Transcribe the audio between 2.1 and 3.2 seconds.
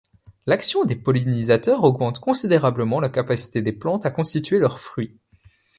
considérablement la